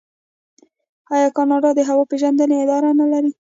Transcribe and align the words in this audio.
آیا 1.15 1.29
کاناډا 1.37 1.69
د 1.75 1.79
هوا 1.89 2.03
پیژندنې 2.11 2.55
اداره 2.63 2.89
نلري؟ 2.99 3.31